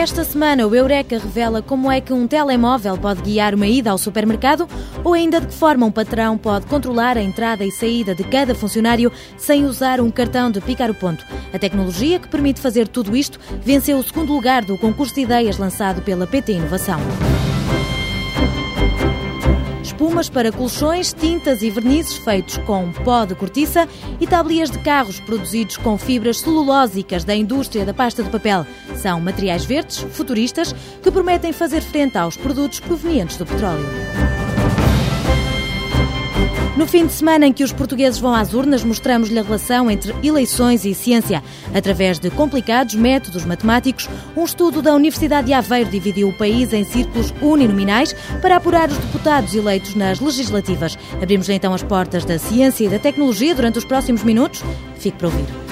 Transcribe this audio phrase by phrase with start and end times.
[0.00, 3.98] Esta semana, o Eureka revela como é que um telemóvel pode guiar uma ida ao
[3.98, 4.66] supermercado
[5.04, 8.54] ou ainda de que forma um patrão pode controlar a entrada e saída de cada
[8.54, 11.22] funcionário sem usar um cartão de picar o ponto.
[11.52, 15.58] A tecnologia que permite fazer tudo isto venceu o segundo lugar do concurso de ideias
[15.58, 16.98] lançado pela PT Inovação
[20.00, 23.86] espumas para colchões, tintas e vernizes feitos com pó de cortiça
[24.18, 28.66] e tablias de carros produzidos com fibras celulósicas da indústria da pasta de papel.
[28.96, 34.29] São materiais verdes, futuristas, que prometem fazer frente aos produtos provenientes do petróleo.
[36.76, 40.14] No fim de semana em que os portugueses vão às urnas, mostramos-lhe a relação entre
[40.22, 41.42] eleições e ciência.
[41.74, 46.84] Através de complicados métodos matemáticos, um estudo da Universidade de Aveiro dividiu o país em
[46.84, 50.96] círculos uninominais para apurar os deputados eleitos nas legislativas.
[51.20, 54.62] Abrimos então as portas da ciência e da tecnologia durante os próximos minutos.
[54.96, 55.69] Fique para ouvir.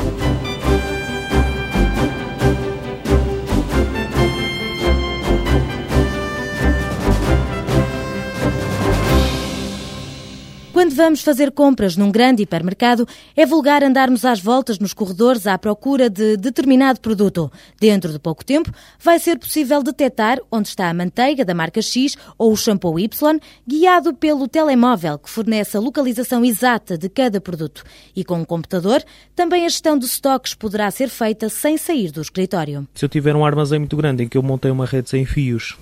[10.79, 13.05] Quando vamos fazer compras num grande hipermercado,
[13.37, 17.51] é vulgar andarmos às voltas nos corredores à procura de determinado produto.
[17.81, 22.17] Dentro de pouco tempo, vai ser possível detectar onde está a manteiga da marca X
[22.39, 27.83] ou o shampoo Y, guiado pelo telemóvel que fornece a localização exata de cada produto.
[28.15, 29.03] E com um computador,
[29.35, 32.87] também a gestão de estoques poderá ser feita sem sair do escritório.
[32.95, 35.77] Se eu tiver um armazém muito grande em que eu montei uma rede sem fios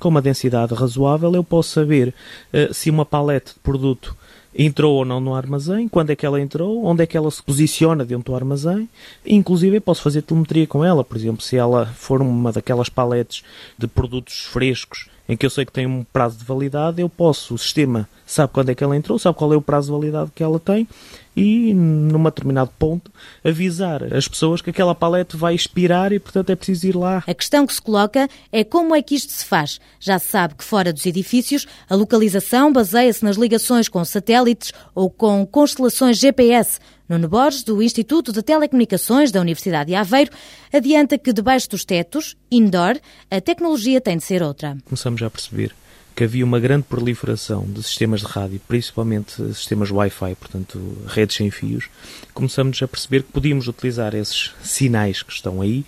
[0.00, 2.12] com uma densidade razoável, eu posso saber
[2.52, 4.16] uh, se uma palete de produto
[4.54, 7.42] entrou ou não no armazém, quando é que ela entrou, onde é que ela se
[7.42, 8.88] posiciona dentro do armazém.
[9.24, 13.42] Inclusive, eu posso fazer telemetria com ela, por exemplo, se ela for uma daquelas paletes
[13.78, 17.54] de produtos frescos em que eu sei que tem um prazo de validade, eu posso,
[17.54, 20.32] o sistema sabe quando é que ela entrou, sabe qual é o prazo de validade
[20.34, 20.88] que ela tem
[21.36, 23.10] e, num determinado ponto,
[23.44, 27.22] avisar as pessoas que aquela palete vai expirar e, portanto, é preciso ir lá.
[27.26, 29.80] A questão que se coloca é como é que isto se faz.
[29.98, 35.10] Já se sabe que fora dos edifícios, a localização baseia-se nas ligações com satélites ou
[35.10, 36.78] com constelações GPS.
[37.08, 40.30] Nuno Borges, do Instituto de Telecomunicações da Universidade de Aveiro,
[40.72, 44.76] adianta que debaixo dos tetos, indoor, a tecnologia tem de ser outra.
[44.84, 45.74] Começamos já a perceber
[46.14, 51.50] que havia uma grande proliferação de sistemas de rádio, principalmente sistemas Wi-Fi, portanto redes sem
[51.50, 51.88] fios.
[52.34, 55.84] Começamos a perceber que podíamos utilizar esses sinais que estão aí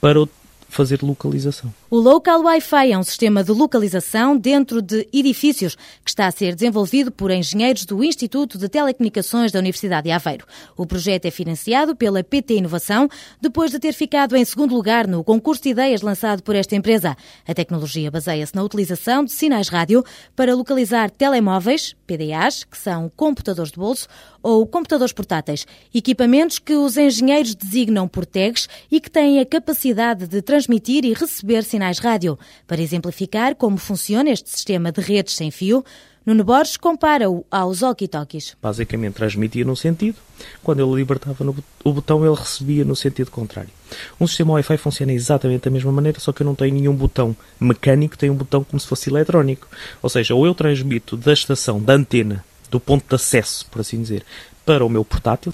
[0.00, 0.20] para
[0.74, 1.72] fazer localização.
[1.88, 6.54] O Local Wi-Fi é um sistema de localização dentro de edifícios que está a ser
[6.54, 10.44] desenvolvido por engenheiros do Instituto de Telecomunicações da Universidade de Aveiro.
[10.76, 13.08] O projeto é financiado pela PT Inovação,
[13.40, 17.16] depois de ter ficado em segundo lugar no concurso de ideias lançado por esta empresa.
[17.46, 20.04] A tecnologia baseia-se na utilização de sinais rádio
[20.34, 24.08] para localizar telemóveis, PDAs, que são computadores de bolso,
[24.42, 30.26] ou computadores portáteis, equipamentos que os engenheiros designam por tags e que têm a capacidade
[30.26, 32.38] de transmitir e receber sinais rádio.
[32.66, 35.84] Para exemplificar como funciona este sistema de redes sem fio,
[36.26, 38.56] Nuno Borges compara-o aos walkie-talkies.
[38.62, 40.16] Basicamente transmitia num sentido,
[40.62, 41.54] quando ele libertava no,
[41.84, 43.68] o botão ele recebia no sentido contrário.
[44.18, 47.36] Um sistema Wi-Fi funciona exatamente da mesma maneira, só que eu não tenho nenhum botão
[47.60, 49.68] mecânico, tenho um botão como se fosse eletrónico.
[50.00, 54.00] Ou seja, ou eu transmito da estação, da antena, do ponto de acesso, por assim
[54.00, 54.24] dizer,
[54.64, 55.52] para o meu portátil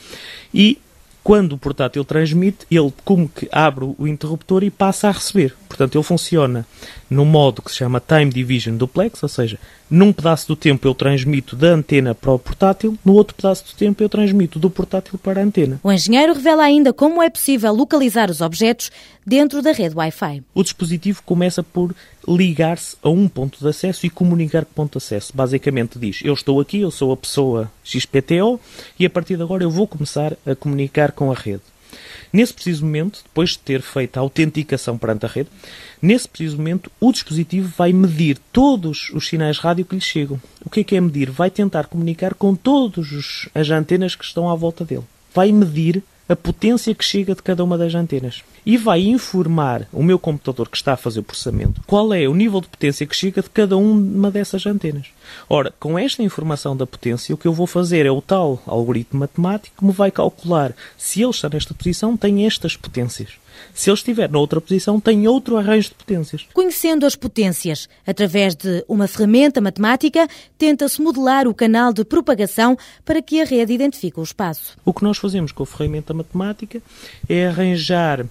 [0.55, 0.79] e
[1.23, 5.55] quando o portátil transmite, ele como que abre o interruptor e passa a receber.
[5.81, 6.67] Portanto, ele funciona
[7.09, 9.59] no modo que se chama Time Division Duplex, ou seja,
[9.91, 13.73] num pedaço do tempo eu transmito da antena para o portátil, no outro pedaço do
[13.73, 15.81] tempo eu transmito do portátil para a antena.
[15.83, 18.93] O engenheiro revela ainda como é possível localizar os objetos
[19.27, 20.43] dentro da rede Wi-Fi.
[20.55, 21.95] O dispositivo começa por
[22.29, 25.33] ligar-se a um ponto de acesso e comunicar com o ponto de acesso.
[25.35, 28.61] Basicamente diz, eu estou aqui, eu sou a pessoa XPTO
[28.99, 31.63] e a partir de agora eu vou começar a comunicar com a rede.
[32.33, 35.49] Nesse preciso momento, depois de ter feito a autenticação perante a rede,
[36.01, 40.41] nesse preciso momento o dispositivo vai medir todos os sinais rádio que lhe chegam.
[40.65, 41.31] O que é que é medir?
[41.31, 45.05] Vai tentar comunicar com todas as antenas que estão à volta dele.
[45.35, 48.43] Vai medir a potência que chega de cada uma das antenas.
[48.65, 52.35] E vai informar o meu computador que está a fazer o processamento qual é o
[52.35, 55.09] nível de potência que chega de cada uma dessas antenas.
[55.49, 59.21] Ora, com esta informação da potência, o que eu vou fazer é o tal algoritmo
[59.21, 63.31] matemático que me vai calcular se ele está nesta posição, tem estas potências.
[63.75, 66.47] Se ele estiver noutra posição, tem outro arranjo de potências.
[66.53, 70.27] Conhecendo as potências, através de uma ferramenta matemática,
[70.59, 74.77] tenta-se modelar o canal de propagação para que a rede identifique o espaço.
[74.85, 76.83] O que nós fazemos com a ferramenta matemática
[77.29, 78.27] é arranjar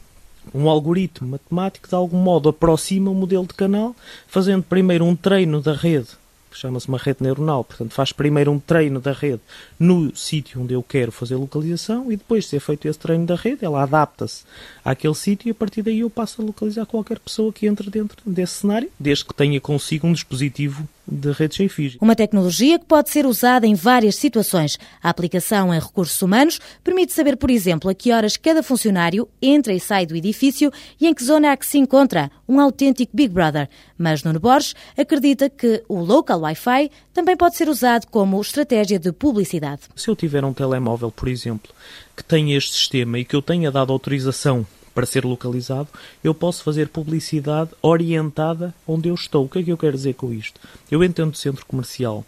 [0.53, 3.95] um algoritmo matemático de algum modo aproxima o modelo de canal,
[4.27, 6.19] fazendo primeiro um treino da rede
[6.59, 7.63] chama-se uma rede neuronal.
[7.63, 9.41] Portanto, faz primeiro um treino da rede
[9.79, 13.35] no sítio onde eu quero fazer localização e depois de ser feito esse treino da
[13.35, 14.43] rede, ela adapta-se
[14.83, 18.17] àquele sítio e a partir daí eu passo a localizar qualquer pessoa que entre dentro
[18.25, 21.93] desse cenário, desde que tenha consigo um dispositivo de redes sem fio.
[21.99, 24.77] Uma tecnologia que pode ser usada em várias situações.
[25.01, 29.73] A aplicação em recursos humanos permite saber, por exemplo, a que horas cada funcionário entra
[29.73, 33.33] e sai do edifício e em que zona é que se encontra, um autêntico Big
[33.33, 33.69] Brother.
[33.97, 39.11] Mas Nuno Borges acredita que o local Wi-Fi também pode ser usado como estratégia de
[39.11, 39.68] publicidade.
[39.95, 41.71] Se eu tiver um telemóvel, por exemplo,
[42.15, 44.65] que tenha este sistema e que eu tenha dado autorização
[44.99, 45.87] para ser localizado,
[46.21, 49.45] eu posso fazer publicidade orientada onde eu estou.
[49.45, 50.59] O que é que eu quero dizer com isto?
[50.91, 52.25] Eu entendo centro comercial.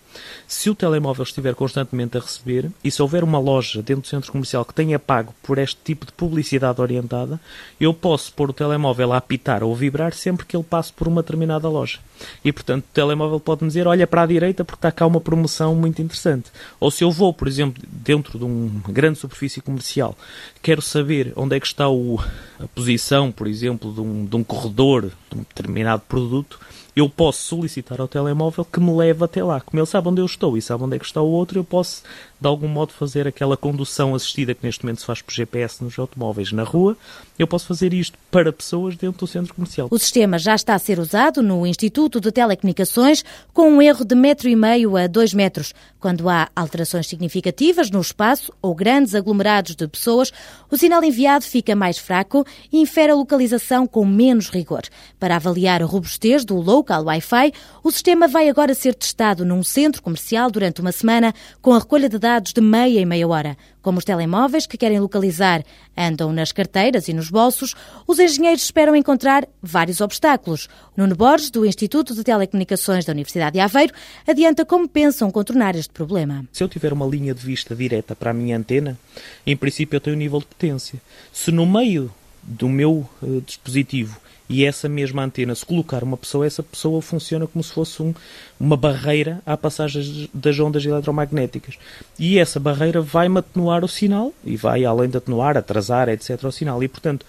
[0.47, 4.31] Se o telemóvel estiver constantemente a receber e se houver uma loja dentro do centro
[4.31, 7.41] comercial que tenha pago por este tipo de publicidade orientada,
[7.77, 11.21] eu posso pôr o telemóvel a apitar ou vibrar sempre que ele passe por uma
[11.21, 11.99] determinada loja.
[12.43, 15.75] E, portanto, o telemóvel pode-me dizer, olha para a direita porque está cá uma promoção
[15.75, 16.51] muito interessante.
[16.79, 20.15] Ou se eu vou, por exemplo, dentro de uma grande superfície comercial,
[20.61, 22.19] quero saber onde é que está o,
[22.63, 26.59] a posição, por exemplo, de um, de um corredor de um determinado produto,
[26.95, 29.61] eu posso solicitar ao telemóvel que me leve até lá.
[29.61, 31.63] Como ele sabe onde eu estou e sabe onde é que está o outro, eu
[31.63, 32.03] posso,
[32.39, 35.97] de algum modo, fazer aquela condução assistida que neste momento se faz por GPS nos
[35.97, 36.97] automóveis na rua.
[37.39, 39.87] Eu posso fazer isto para pessoas dentro do centro comercial.
[39.89, 43.23] O sistema já está a ser usado no Instituto de Telecomunicações
[43.53, 45.73] com um erro de metro e meio a dois metros.
[46.01, 50.33] Quando há alterações significativas no espaço ou grandes aglomerados de pessoas,
[50.67, 52.43] o sinal enviado fica mais fraco
[52.73, 54.81] e infere a localização com menos rigor.
[55.19, 57.53] Para avaliar a robustez do local Wi-Fi,
[57.83, 62.09] o sistema vai agora ser testado num centro comercial durante uma semana com a recolha
[62.09, 63.55] de dados de meia e meia hora.
[63.81, 65.63] Como os telemóveis que querem localizar
[65.97, 67.75] andam nas carteiras e nos bolsos,
[68.05, 70.67] os engenheiros esperam encontrar vários obstáculos.
[70.95, 73.93] Nuno Borges, do Instituto de Telecomunicações da Universidade de Aveiro,
[74.27, 76.45] adianta como pensam contornar este problema.
[76.51, 78.97] Se eu tiver uma linha de vista direta para a minha antena,
[79.45, 81.01] em princípio eu tenho um nível de potência.
[81.33, 82.11] Se no meio
[82.43, 84.19] do meu uh, dispositivo
[84.51, 88.13] e essa mesma antena, se colocar uma pessoa, essa pessoa funciona como se fosse um,
[88.59, 91.77] uma barreira à passagem das ondas eletromagnéticas.
[92.19, 96.51] E essa barreira vai-me atenuar o sinal e vai, além de atenuar, atrasar, etc., o
[96.51, 96.83] sinal.
[96.83, 97.25] E, portanto,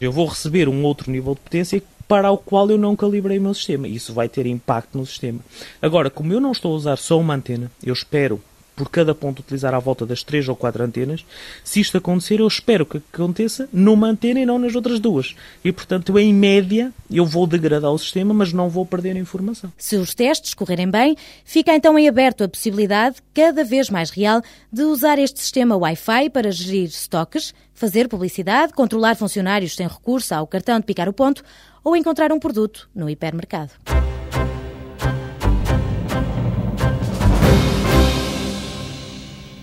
[0.00, 3.42] eu vou receber um outro nível de potência para o qual eu não calibrei o
[3.42, 3.88] meu sistema.
[3.88, 5.40] Isso vai ter impacto no sistema.
[5.82, 8.40] Agora, como eu não estou a usar só uma antena, eu espero
[8.80, 11.22] por cada ponto utilizar à volta das três ou quatro antenas.
[11.62, 15.36] Se isto acontecer, eu espero que aconteça numa antena e não nas outras duas.
[15.62, 19.70] E, portanto, em média, eu vou degradar o sistema, mas não vou perder a informação.
[19.76, 24.40] Se os testes correrem bem, fica então em aberto a possibilidade, cada vez mais real,
[24.72, 30.46] de usar este sistema Wi-Fi para gerir estoques, fazer publicidade, controlar funcionários sem recurso ao
[30.46, 31.44] cartão de picar o ponto
[31.84, 33.72] ou encontrar um produto no hipermercado.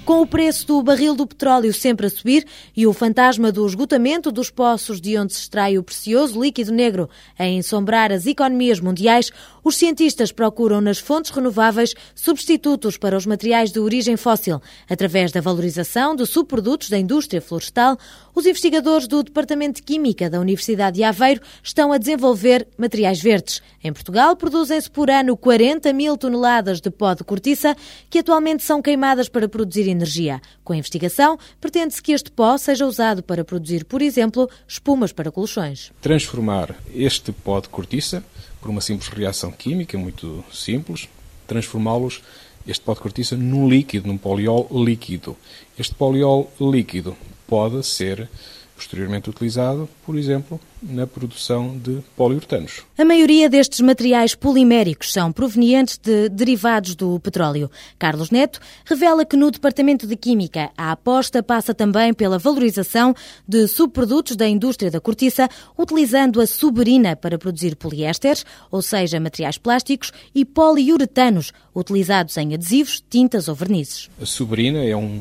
[0.08, 4.32] Com o preço do barril do petróleo sempre a subir e o fantasma do esgotamento
[4.32, 9.32] dos poços de onde se extrai o precioso líquido negro a ensombrar as economias mundiais,
[9.66, 14.62] os cientistas procuram nas fontes renováveis substitutos para os materiais de origem fóssil.
[14.90, 17.98] Através da valorização de subprodutos da indústria florestal,
[18.38, 23.64] os investigadores do Departamento de Química da Universidade de Aveiro estão a desenvolver materiais verdes.
[23.84, 27.76] Em Portugal, produzem-se por ano 40 mil toneladas de pó de cortiça,
[28.12, 30.40] que atualmente são queimadas para produzir energia.
[30.64, 35.32] Com a investigação, pretende-se que este pó seja usado para produzir, por exemplo, espumas para
[35.32, 35.92] colchões.
[36.00, 38.24] Transformar este pó de cortiça,
[38.62, 41.10] por uma simples reação química muito simples,
[41.48, 42.22] transformá-los
[42.68, 45.36] este pó de cortiça num líquido, num poliol líquido.
[45.76, 47.18] Este poliol líquido
[47.48, 48.30] pode ser
[48.78, 52.84] posteriormente utilizado, por exemplo, na produção de poliuretanos.
[52.96, 57.72] A maioria destes materiais poliméricos são provenientes de derivados do petróleo.
[57.98, 63.16] Carlos Neto revela que no Departamento de Química a aposta passa também pela valorização
[63.48, 69.58] de subprodutos da indústria da cortiça, utilizando a suberina para produzir poliésteres, ou seja, materiais
[69.58, 74.08] plásticos, e poliuretanos, utilizados em adesivos, tintas ou vernizes.
[74.22, 75.20] A suberina é um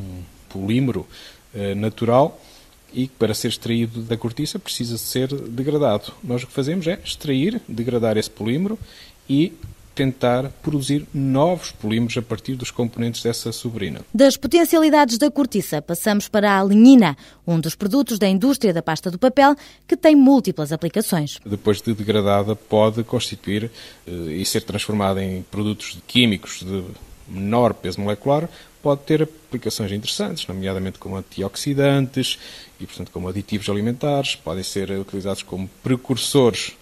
[0.50, 1.06] polímero
[1.76, 2.40] natural
[2.92, 6.12] e que para ser extraído da cortiça precisa ser degradado.
[6.22, 8.78] Nós o que fazemos é extrair, degradar esse polímero
[9.28, 9.52] e
[9.96, 14.02] tentar produzir novos polímeros a partir dos componentes dessa sobrina.
[14.12, 19.10] Das potencialidades da cortiça, passamos para a lignina, um dos produtos da indústria da pasta
[19.10, 19.56] do papel
[19.88, 21.38] que tem múltiplas aplicações.
[21.46, 23.70] Depois de degradada, pode constituir
[24.06, 26.84] eh, e ser transformada em produtos químicos de
[27.26, 28.48] menor peso molecular,
[28.86, 32.38] pode ter aplicações interessantes, nomeadamente como antioxidantes
[32.78, 36.76] e, portanto, como aditivos alimentares, podem ser utilizados como precursores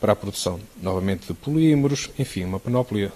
[0.00, 3.12] para a produção, novamente, de polímeros, enfim, uma panóplia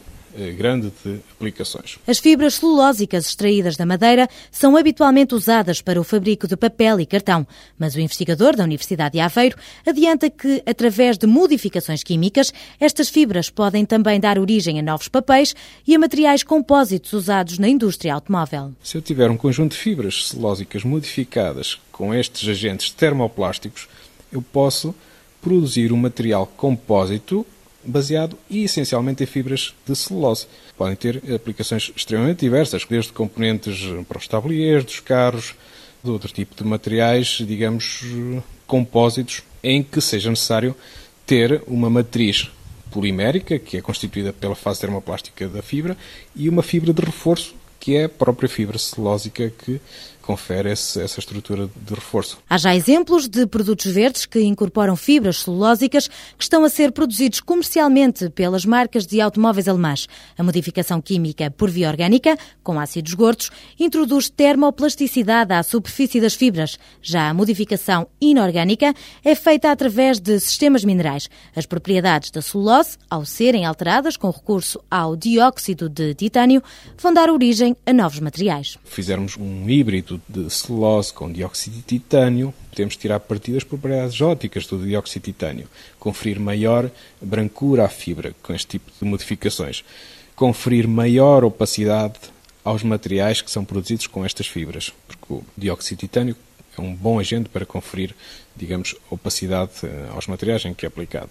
[0.57, 1.99] grande de aplicações.
[2.07, 7.07] As fibras celulósicas extraídas da madeira são habitualmente usadas para o fabrico de papel e
[7.07, 7.47] cartão,
[7.79, 13.51] mas o investigador da Universidade de Aveiro adianta que, através de modificações químicas, estas fibras
[13.51, 15.55] podem também dar origem a novos papéis
[15.87, 18.73] e a materiais compósitos usados na indústria automóvel.
[18.83, 23.89] Se eu tiver um conjunto de fibras celulósicas modificadas com estes agentes termoplásticos,
[24.31, 24.95] eu posso
[25.41, 27.47] produzir um material compósito
[27.87, 30.47] baseado essencialmente em fibras de celulose.
[30.77, 33.79] Podem ter aplicações extremamente diversas, desde componentes
[34.09, 35.55] para os tabliers dos carros,
[36.03, 38.03] de outro tipo de materiais, digamos,
[38.67, 40.75] compósitos, em que seja necessário
[41.27, 42.51] ter uma matriz
[42.91, 45.97] polimérica, que é constituída pela fase termoplástica da fibra,
[46.35, 49.81] e uma fibra de reforço, que é a própria fibra celulósica que
[50.27, 52.39] confere esse, essa estrutura de reforço.
[52.51, 57.41] Há já exemplos de produtos verdes que incorporam fibras celulósicas que estão a ser produzidos
[57.41, 60.09] comercialmente pelas marcas de automóveis alemãs.
[60.37, 66.77] A modificação química por via orgânica, com ácidos gordos, introduz termoplasticidade à superfície das fibras.
[67.01, 68.93] Já a modificação inorgânica
[69.25, 71.31] é feita através de sistemas minerais.
[71.55, 76.63] As propriedades da celulose, ao serem alteradas com recurso ao dióxido de titânio,
[76.99, 78.77] vão dar origem a novos materiais.
[78.85, 84.67] Fizermos um híbrido de celulose com dióxido de titânio, podemos tirar partido das propriedades ópticas
[84.67, 85.69] do dióxido de titânio,
[85.99, 89.85] conferir maior brancura à fibra com este tipo de modificações,
[90.35, 92.15] conferir maior opacidade
[92.65, 96.37] aos materiais que são produzidos com estas fibras, porque o dióxido de titânio
[96.77, 98.15] é um bom agente para conferir,
[98.55, 101.31] digamos, opacidade eh, aos materiais em que é aplicado.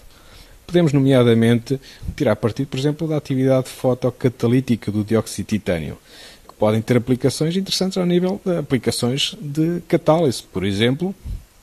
[0.65, 1.79] Podemos, nomeadamente,
[2.15, 5.97] tirar partido, por exemplo, da atividade fotocatalítica do dióxido de titânio
[6.57, 11.13] podem ter aplicações interessantes ao nível de aplicações de catálise, por exemplo,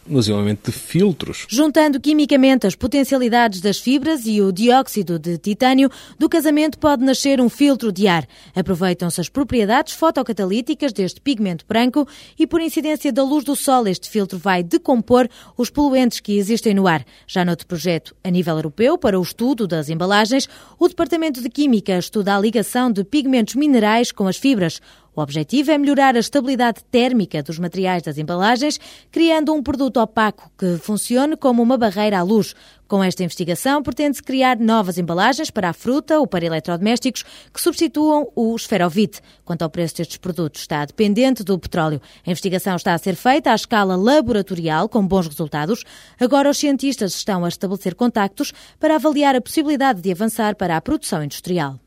[0.07, 1.47] no desenvolvimento de filtros.
[1.49, 7.41] Juntando quimicamente as potencialidades das fibras e o dióxido de titânio, do casamento pode nascer
[7.41, 8.27] um filtro de ar.
[8.55, 12.07] Aproveitam-se as propriedades fotocatalíticas deste pigmento branco
[12.39, 16.75] e, por incidência da luz do sol, este filtro vai decompor os poluentes que existem
[16.75, 17.05] no ar.
[17.27, 21.97] Já noutro projeto a nível europeu, para o estudo das embalagens, o Departamento de Química
[21.99, 24.81] estuda a ligação de pigmentos minerais com as fibras.
[25.15, 30.51] O objetivo é melhorar a estabilidade térmica dos materiais das embalagens, criando um produto opaco
[30.57, 32.55] que funcione como uma barreira à luz.
[32.89, 38.31] Com esta investigação, pretende-se criar novas embalagens para a fruta ou para eletrodomésticos que substituam
[38.35, 39.21] o esferovite.
[39.45, 42.01] Quanto ao preço destes produtos, está dependente do petróleo.
[42.27, 45.85] A investigação está a ser feita à escala laboratorial, com bons resultados.
[46.19, 50.81] Agora, os cientistas estão a estabelecer contactos para avaliar a possibilidade de avançar para a
[50.81, 51.79] produção industrial.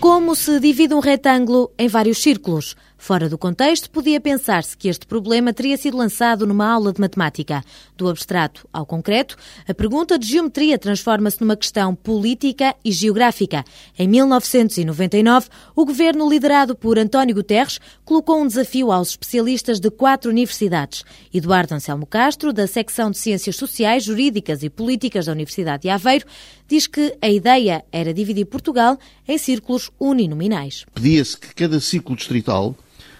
[0.00, 2.76] Como se divide um retângulo em vários círculos?
[2.98, 7.62] Fora do contexto, podia pensar-se que este problema teria sido lançado numa aula de matemática.
[7.96, 9.36] Do abstrato ao concreto,
[9.66, 13.64] a pergunta de geometria transforma-se numa questão política e geográfica.
[13.96, 20.30] Em 1999, o governo liderado por António Guterres colocou um desafio aos especialistas de quatro
[20.30, 21.04] universidades.
[21.32, 26.26] Eduardo Anselmo Castro, da secção de Ciências Sociais, Jurídicas e Políticas da Universidade de Aveiro,
[26.66, 30.84] diz que a ideia era dividir Portugal em círculos uninominais.
[30.92, 32.74] Pedia-se que cada círculo distrital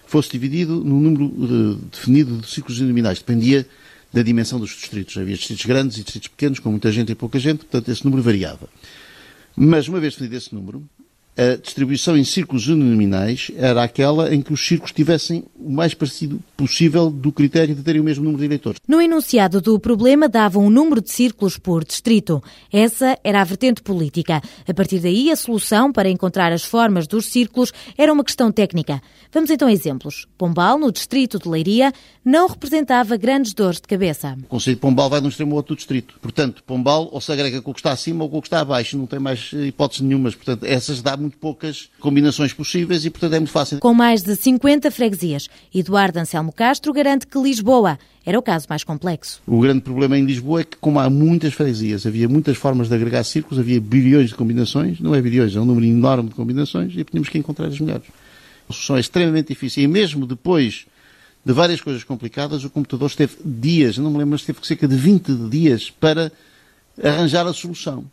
[0.09, 3.19] fosse dividido no número de, definido de ciclos nominais.
[3.19, 3.67] Dependia
[4.12, 5.17] da dimensão dos distritos.
[5.19, 8.23] Havia distritos grandes e distritos pequenos, com muita gente e pouca gente, portanto esse número
[8.23, 8.69] variava.
[9.55, 10.83] Mas uma vez definido esse número,
[11.38, 16.40] a distribuição em círculos uninominais era aquela em que os círculos tivessem o mais parecido
[16.57, 18.80] possível do critério de terem o mesmo número de eleitores.
[18.88, 22.42] No enunciado do problema dava um número de círculos por distrito.
[22.73, 24.42] Essa era a vertente política.
[24.66, 29.00] A partir daí, a solução para encontrar as formas dos círculos era uma questão técnica.
[29.33, 30.26] Vamos então a exemplos.
[30.37, 31.92] Pombal, no distrito de Leiria,
[32.25, 34.37] não representava grandes dores de cabeça.
[34.42, 36.18] O Conselho de Pombal vai de um extremo ao outro do distrito.
[36.21, 38.61] Portanto, Pombal ou se agrega com o que está acima ou com o que está
[38.61, 38.99] abaixo.
[38.99, 40.33] Não tem mais hipótese nenhuma.
[40.33, 43.80] Portanto, essas dá muito poucas combinações possíveis e, portanto, é muito fácil.
[43.80, 48.85] Com mais de 50 freguesias, Eduardo Anselmo Castro garante que Lisboa era o caso mais
[48.85, 49.40] complexo.
[49.47, 52.94] O grande problema em Lisboa é que, como há muitas freguesias, havia muitas formas de
[52.94, 56.92] agregar círculos, havia bilhões de combinações, não é bilhões, é um número enorme de combinações
[56.97, 58.06] e tínhamos que encontrar as melhores.
[58.68, 60.87] A solução é extremamente difícil e mesmo depois
[61.44, 64.97] de várias coisas complicadas, o computador esteve dias, não me lembro, mas esteve cerca de
[64.97, 66.30] 20 dias para
[67.02, 68.04] arranjar a solução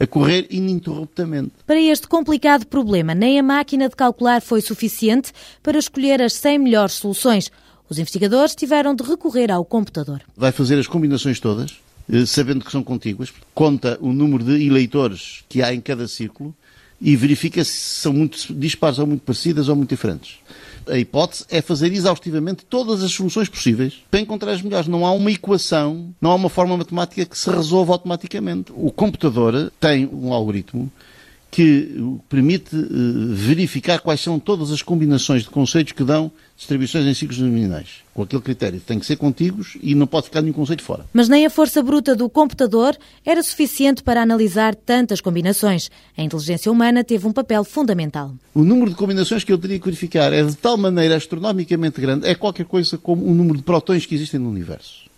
[0.00, 1.52] a correr ininterruptamente.
[1.66, 5.30] Para este complicado problema, nem a máquina de calcular foi suficiente
[5.62, 7.52] para escolher as 100 melhores soluções.
[7.88, 10.22] Os investigadores tiveram de recorrer ao computador.
[10.34, 11.78] Vai fazer as combinações todas,
[12.10, 16.54] eh, sabendo que são contíguas, conta o número de eleitores que há em cada círculo
[16.98, 20.38] e verifica se são muito dispares ou muito parecidas ou muito diferentes.
[20.88, 24.88] A hipótese é fazer exaustivamente todas as soluções possíveis para encontrar as melhores.
[24.88, 28.72] Não há uma equação, não há uma forma matemática que se resolva automaticamente.
[28.74, 30.90] O computador tem um algoritmo
[31.50, 37.14] que permite uh, verificar quais são todas as combinações de conceitos que dão distribuições em
[37.14, 38.02] ciclos nominais.
[38.14, 38.80] Com aquele critério.
[38.80, 41.06] Tem que ser contíguos e não pode ficar nenhum conceito fora.
[41.12, 45.90] Mas nem a força bruta do computador era suficiente para analisar tantas combinações.
[46.16, 48.32] A inteligência humana teve um papel fundamental.
[48.54, 52.28] O número de combinações que eu teria que verificar é de tal maneira astronomicamente grande,
[52.28, 55.10] é qualquer coisa como o número de protões que existem no universo.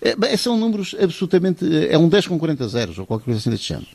[0.00, 1.64] É, são números absolutamente.
[1.88, 3.88] É um 10 com 40 zeros, ou qualquer coisa assim deste género.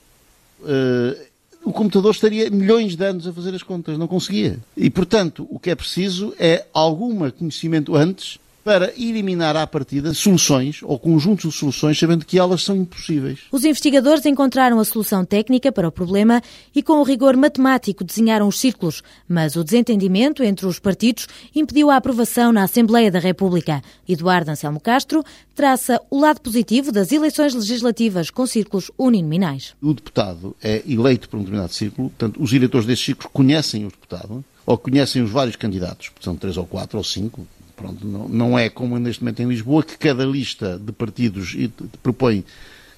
[0.62, 1.35] Uh,
[1.65, 4.60] o computador estaria milhões de anos a fazer as contas, não conseguia.
[4.77, 10.79] E, portanto, o que é preciso é algum conhecimento antes para eliminar à partida soluções
[10.81, 13.41] ou conjuntos de soluções, sabendo que elas são impossíveis.
[13.51, 16.41] Os investigadores encontraram a solução técnica para o problema
[16.74, 21.91] e, com o rigor matemático, desenharam os círculos, mas o desentendimento entre os partidos impediu
[21.91, 23.84] a aprovação na Assembleia da República.
[24.10, 29.75] Eduardo Anselmo Castro traça o lado positivo das eleições legislativas com círculos uninominais.
[29.79, 33.89] O deputado é eleito por um determinado círculo, portanto, os eleitores desses círculos conhecem o
[33.89, 37.45] deputado ou conhecem os vários candidatos, são três ou quatro ou cinco,
[37.75, 41.55] Pronto, não, não é como neste momento em Lisboa, que cada lista de partidos
[42.01, 42.44] propõe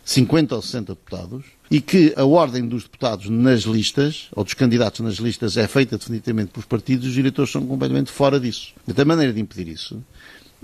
[0.05, 5.01] 50 ou 60 deputados e que a ordem dos deputados nas listas, ou dos candidatos
[5.01, 8.73] nas listas, é feita definitivamente pelos partidos os eleitores são completamente fora disso.
[8.95, 10.01] A maneira de impedir isso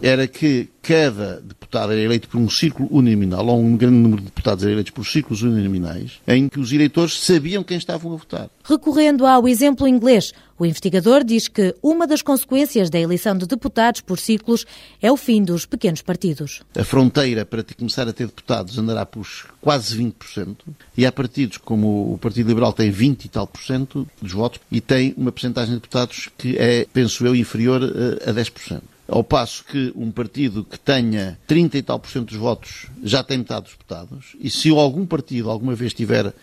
[0.04, 4.26] era que cada deputado era eleito por um círculo uninominal, ou um grande número de
[4.26, 8.50] deputados eram eleitos por círculos uninominais, em que os eleitores sabiam quem estavam a votar.
[8.66, 14.02] Recorrendo ao exemplo inglês, o investigador diz que uma das consequências da eleição de deputados
[14.02, 14.66] por círculos
[15.02, 16.62] é o fim dos pequenos partidos.
[16.76, 19.26] A fronteira para começar a ter deputados andará por
[19.62, 20.58] quase 20%,
[20.98, 24.60] e há partidos como o Partido Liberal tem 20 e tal por cento dos votos
[24.70, 27.82] e tem uma percentagem de deputados que é, penso eu, inferior
[28.28, 28.82] a 10%.
[29.08, 33.22] Ao passo que um partido que tenha 30 e tal por cento dos votos já
[33.24, 36.34] tem metade dos deputados, e se algum partido alguma vez tiver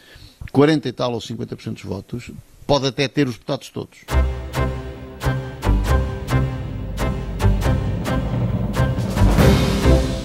[0.53, 2.31] 40 e tal ou 50% dos votos,
[2.67, 3.99] pode até ter os deputados todos.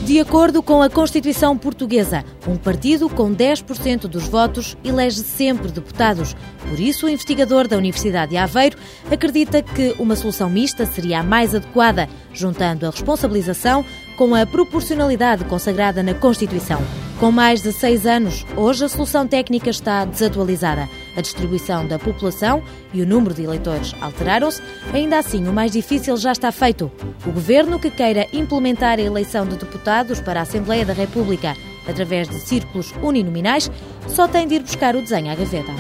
[0.05, 6.35] De acordo com a Constituição Portuguesa, um partido com 10% dos votos elege sempre deputados.
[6.69, 8.77] Por isso, o investigador da Universidade de Aveiro
[9.11, 13.83] acredita que uma solução mista seria a mais adequada, juntando a responsabilização
[14.15, 16.83] com a proporcionalidade consagrada na Constituição.
[17.19, 20.87] Com mais de seis anos, hoje a solução técnica está desatualizada.
[21.15, 22.61] A distribuição da população
[22.93, 24.61] e o número de eleitores alteraram-se,
[24.93, 26.91] ainda assim o mais difícil já está feito.
[27.25, 31.55] O governo que queira implementar a eleição de deputados para a Assembleia da República
[31.87, 33.69] através de círculos uninominais
[34.07, 35.71] só tem de ir buscar o desenho à gaveta.